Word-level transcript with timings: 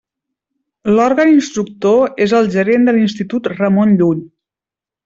L'òrgan 0.95 1.33
instructor 1.33 2.17
és 2.27 2.35
el 2.41 2.51
gerent 2.59 2.91
de 2.91 2.99
l'Institut 2.99 3.55
Ramon 3.57 3.97
Llull. 4.03 4.27